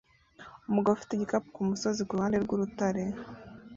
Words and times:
Umugabo 0.69 0.93
ufite 0.95 1.11
igikapu 1.13 1.47
kumusozi 1.55 2.01
kuruhande 2.07 2.37
rwurutare 2.43 3.03